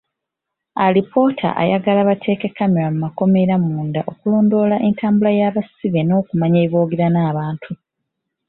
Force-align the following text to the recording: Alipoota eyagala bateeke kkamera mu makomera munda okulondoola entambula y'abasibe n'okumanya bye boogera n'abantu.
Alipoota 0.85 1.49
eyagala 1.63 2.01
bateeke 2.09 2.47
kkamera 2.51 2.87
mu 2.93 2.99
makomera 3.05 3.53
munda 3.65 3.99
okulondoola 4.11 4.75
entambula 4.87 5.31
y'abasibe 5.39 6.01
n'okumanya 6.03 6.59
bye 6.61 6.71
boogera 6.71 7.07
n'abantu. 7.11 7.69